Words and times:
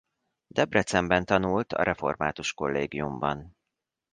Debrecenben 0.47 1.25
tanult 1.25 1.73
a 1.73 1.83
református 1.83 2.53
kollégiumban. 2.53 3.55